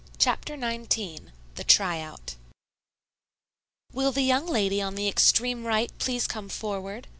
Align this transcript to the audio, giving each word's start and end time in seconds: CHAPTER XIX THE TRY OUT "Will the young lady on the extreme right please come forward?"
CHAPTER 0.17 0.59
XIX 0.59 1.25
THE 1.53 1.63
TRY 1.63 1.99
OUT 1.99 2.33
"Will 3.93 4.11
the 4.11 4.23
young 4.23 4.47
lady 4.47 4.81
on 4.81 4.95
the 4.95 5.07
extreme 5.07 5.63
right 5.67 5.95
please 5.99 6.25
come 6.25 6.49
forward?" 6.49 7.07